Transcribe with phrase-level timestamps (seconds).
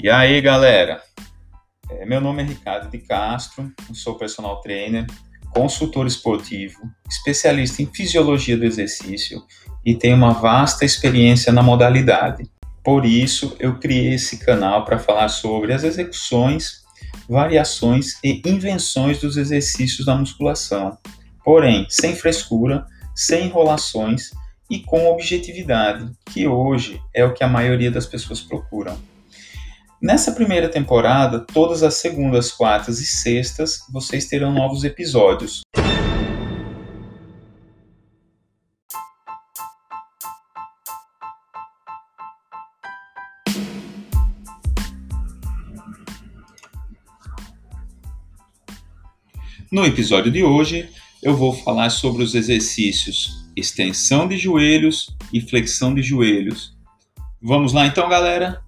[0.00, 1.02] E aí, galera?
[1.90, 5.04] É, meu nome é Ricardo de Castro, sou personal trainer,
[5.50, 6.78] consultor esportivo,
[7.10, 9.42] especialista em fisiologia do exercício
[9.84, 12.48] e tenho uma vasta experiência na modalidade.
[12.84, 16.84] Por isso, eu criei esse canal para falar sobre as execuções,
[17.28, 20.96] variações e invenções dos exercícios da musculação,
[21.44, 24.30] porém sem frescura, sem enrolações
[24.70, 28.96] e com objetividade, que hoje é o que a maioria das pessoas procuram.
[30.00, 35.62] Nessa primeira temporada, todas as segundas, quartas e sextas, vocês terão novos episódios.
[49.72, 50.88] No episódio de hoje,
[51.20, 56.78] eu vou falar sobre os exercícios extensão de joelhos e flexão de joelhos.
[57.42, 58.67] Vamos lá então, galera?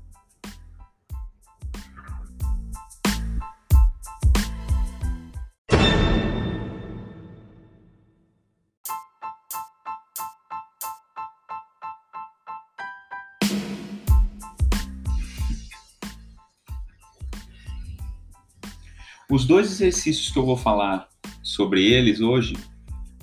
[19.31, 21.09] Os dois exercícios que eu vou falar
[21.41, 22.57] sobre eles hoje,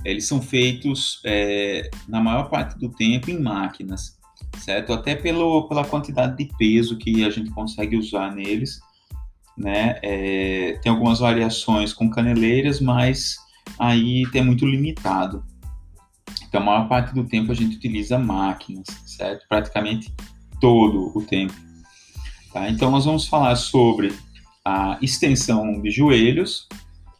[0.05, 4.17] eles são feitos é, na maior parte do tempo em máquinas,
[4.57, 4.93] certo?
[4.93, 8.79] Até pelo, pela quantidade de peso que a gente consegue usar neles,
[9.57, 9.99] né?
[10.01, 13.35] É, tem algumas variações com caneleiras, mas
[13.77, 15.43] aí é muito limitado.
[16.47, 19.45] Então, a maior parte do tempo a gente utiliza máquinas, certo?
[19.49, 20.13] Praticamente
[20.61, 21.53] todo o tempo.
[22.53, 22.69] Tá?
[22.69, 24.13] Então, nós vamos falar sobre
[24.67, 26.67] a extensão de joelhos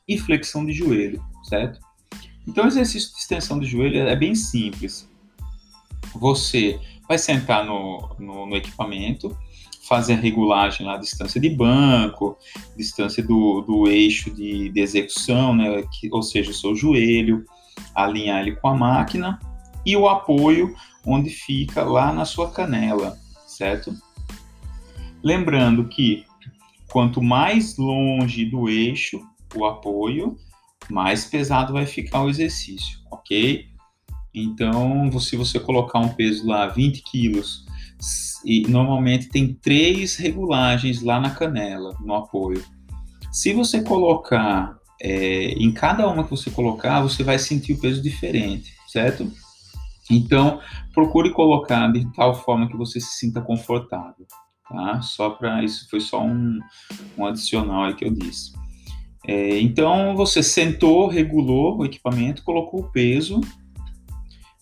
[0.06, 1.80] e flexão de joelho, certo?
[2.45, 5.09] Então, o exercício de extensão de joelho é bem simples.
[6.14, 9.38] Você vai sentar no, no, no equipamento,
[9.88, 12.38] fazer a regulagem lá, distância de banco,
[12.76, 17.45] distância do, do eixo de, de execução, né, que, ou seja, o seu joelho,
[17.95, 19.39] alinhar ele com a máquina
[19.86, 23.17] e o apoio onde fica lá na sua canela,
[23.48, 23.95] certo?
[25.23, 26.27] Lembrando que
[26.92, 29.21] Quanto mais longe do eixo
[29.55, 30.37] o apoio,
[30.89, 33.65] mais pesado vai ficar o exercício, ok?
[34.33, 37.65] Então, se você colocar um peso lá 20 quilos,
[38.45, 42.64] e normalmente tem três regulagens lá na canela, no apoio.
[43.31, 48.02] Se você colocar, é, em cada uma que você colocar, você vai sentir o peso
[48.02, 49.31] diferente, certo?
[50.09, 50.61] Então,
[50.93, 54.25] procure colocar de tal forma que você se sinta confortável
[54.70, 55.02] tá?
[55.02, 56.60] Só para isso foi só um,
[57.17, 58.54] um adicional aí que eu disse.
[59.28, 63.42] É, então você sentou, regulou o equipamento, colocou o peso,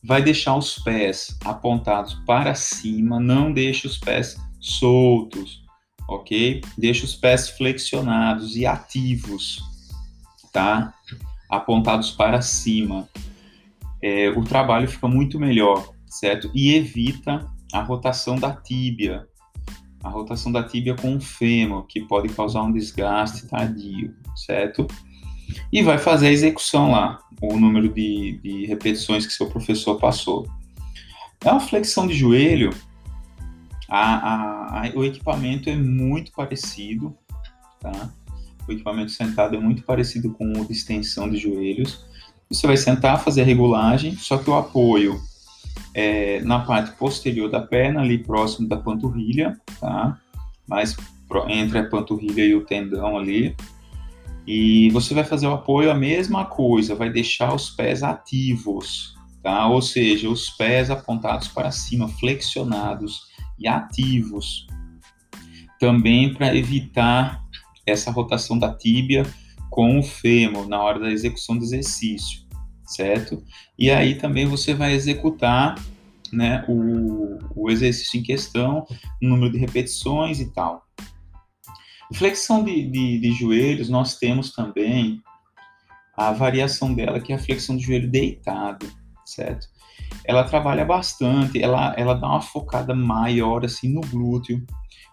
[0.03, 5.63] vai deixar os pés apontados para cima, não deixe os pés soltos,
[6.07, 6.61] ok?
[6.77, 9.59] Deixa os pés flexionados e ativos,
[10.51, 10.93] tá?
[11.49, 13.07] Apontados para cima.
[14.01, 16.49] É, o trabalho fica muito melhor, certo?
[16.53, 19.27] E evita a rotação da tíbia,
[20.05, 24.85] a rotação da tíbia com o fêmur, que pode causar um desgaste tardio, certo?
[25.73, 30.47] E vai fazer a execução lá, o número de, de repetições que seu professor passou.
[31.43, 32.69] É uma flexão de joelho,
[33.89, 37.17] a, a, a, o equipamento é muito parecido,
[37.79, 38.11] tá?
[38.67, 42.05] O equipamento sentado é muito parecido com o de extensão de joelhos.
[42.47, 45.19] Você vai sentar, fazer a regulagem, só que o apoio
[45.95, 50.17] é, na parte posterior da perna, ali próximo da panturrilha, tá?
[50.67, 50.95] Mais
[51.47, 53.55] entre a panturrilha e o tendão ali.
[54.47, 59.67] E você vai fazer o apoio a mesma coisa, vai deixar os pés ativos, tá?
[59.67, 63.21] Ou seja, os pés apontados para cima, flexionados
[63.57, 64.67] e ativos.
[65.79, 67.43] Também para evitar
[67.85, 69.25] essa rotação da tíbia
[69.71, 72.45] com o fêmur na hora da execução do exercício
[72.85, 73.43] certo?
[73.77, 75.75] E aí também você vai executar
[76.35, 78.85] né, o, o exercício em questão,
[79.21, 80.83] número de repetições e tal.
[82.13, 85.21] Flexão de, de, de, joelhos, nós temos também
[86.15, 88.85] a variação dela, que é a flexão de joelho deitado,
[89.25, 89.67] certo?
[90.23, 94.63] Ela trabalha bastante, ela, ela dá uma focada maior assim no glúteo,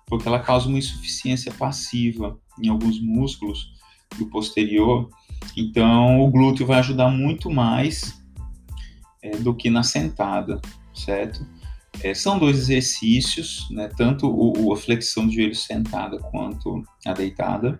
[0.06, 3.72] porque ela causa uma insuficiência passiva em alguns músculos
[4.18, 5.08] do posterior,
[5.56, 8.22] então, o glúteo vai ajudar muito mais
[9.22, 10.60] é, do que na sentada,
[10.94, 11.46] certo?
[12.02, 17.78] É, são dois exercícios, né, tanto o, a flexão de joelho sentada quanto a deitada,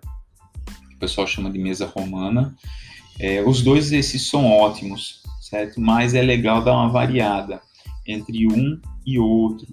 [0.89, 2.55] que o pessoal chama de mesa romana.
[3.19, 5.81] É, os dois exercícios são ótimos, certo?
[5.81, 7.61] Mas é legal dar uma variada
[8.07, 9.67] entre um e outro.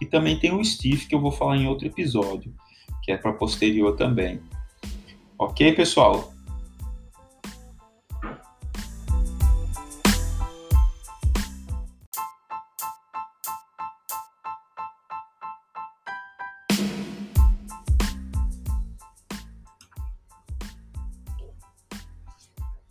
[0.00, 2.52] E também tem o stiff, que eu vou falar em outro episódio,
[3.02, 4.40] que é para posterior também.
[5.38, 6.33] Ok, pessoal?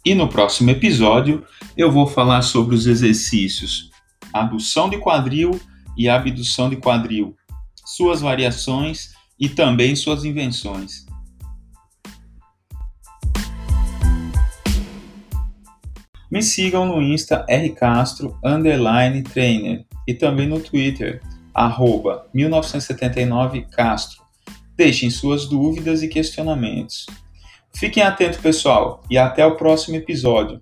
[0.06, 1.46] E no próximo episódio
[1.78, 3.90] eu vou falar sobre os exercícios
[4.34, 5.58] adução de quadril
[5.98, 7.38] e abdução de quadril,
[7.86, 11.06] suas variações e também suas invenções.
[16.30, 21.22] Me sigam no Insta rcastro underline trainer e também no Twitter
[21.54, 24.18] arroba 1979castro.
[24.76, 27.06] Deixem suas dúvidas e questionamentos.
[27.76, 30.62] Fiquem atentos, pessoal, e até o próximo episódio.